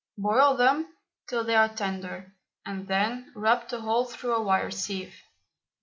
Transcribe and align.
Boil 0.17 0.57
them 0.57 0.87
till 1.27 1.43
they 1.43 1.53
are 1.53 1.69
tender, 1.69 2.33
and 2.65 2.87
then 2.87 3.31
rub 3.35 3.69
the 3.69 3.81
whole 3.81 4.05
through 4.05 4.33
a 4.33 4.41
wire 4.41 4.71
sieve. 4.71 5.13